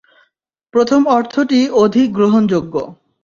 প্রথম 0.73 1.01
অর্থটি 1.07 1.59
অধিক 1.75 2.07
গ্রহণযোগ্য। 2.13 2.75